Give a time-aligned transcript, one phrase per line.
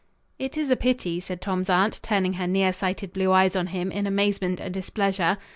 [0.39, 4.07] "It is a pity," said Tom's aunt, turning her nearsighted blue eyes on him in
[4.07, 5.37] amazement and displeasure.